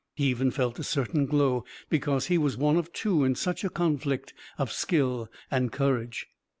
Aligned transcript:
He 0.15 0.25
even 0.29 0.49
felt 0.49 0.79
a 0.79 0.83
certain 0.83 1.27
glow, 1.27 1.63
because 1.87 2.25
he 2.25 2.39
was 2.39 2.57
one 2.57 2.75
of 2.77 2.91
two 2.91 3.23
in 3.23 3.35
such 3.35 3.63
a 3.63 3.69
conflict 3.69 4.33
of 4.57 4.71
skill 4.71 5.29
and 5.51 5.71
courage. 5.71 6.25